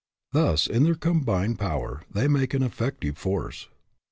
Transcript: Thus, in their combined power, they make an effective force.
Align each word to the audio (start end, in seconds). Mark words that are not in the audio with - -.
Thus, 0.31 0.65
in 0.65 0.81
their 0.83 0.95
combined 0.95 1.59
power, 1.59 2.01
they 2.09 2.27
make 2.27 2.55
an 2.55 2.63
effective 2.63 3.19
force. 3.19 3.67